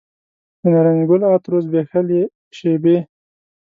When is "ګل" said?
1.09-1.21